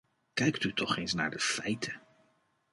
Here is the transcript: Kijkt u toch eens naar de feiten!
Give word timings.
Kijkt 0.33 0.63
u 0.63 0.73
toch 0.73 0.97
eens 0.97 1.13
naar 1.13 1.29
de 1.31 1.39
feiten! 1.39 2.01